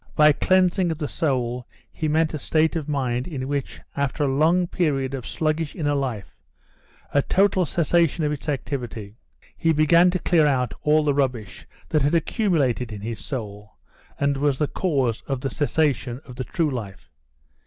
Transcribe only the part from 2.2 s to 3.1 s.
a state of